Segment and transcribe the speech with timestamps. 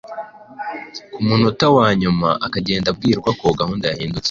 [1.13, 4.19] ku munota wa nyuma akagenda abwirwa ko gahunda yahindutse"